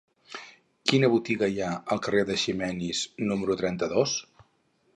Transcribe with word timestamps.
Quina 0.91 1.09
botiga 1.15 1.49
hi 1.51 1.59
ha 1.65 1.67
al 1.95 2.01
carrer 2.07 2.23
d'Eiximenis 2.31 3.03
número 3.33 3.59
trenta-dos? 3.63 4.17